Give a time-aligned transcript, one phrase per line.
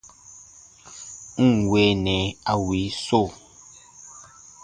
[1.49, 2.17] N ǹ weenɛ
[2.51, 3.21] a wii so!